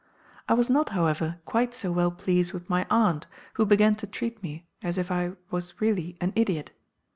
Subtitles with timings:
[0.49, 4.41] I was not, however, quite so well pleased with my aunt, who began to treat
[4.41, 6.71] me as if I was really an idiot.